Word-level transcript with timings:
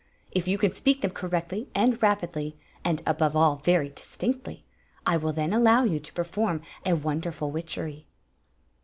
If 0.31 0.47
you 0.47 0.57
can 0.57 0.71
speak 0.71 1.01
them 1.01 1.11
cor 1.11 1.29
rectly 1.29 1.67
and 1.75 2.01
rapidly, 2.01 2.57
and 2.83 3.03
above 3.05 3.35
all 3.35 3.57
very 3.57 3.89
distinctly, 3.89 4.65
I 5.05 5.15
will 5.15 5.31
then 5.31 5.53
allow 5.53 5.83
you 5.83 5.99
to 5.99 6.13
perform 6.13 6.63
a 6.83 6.95
wonderful 6.95 7.51
witchery." 7.51 8.07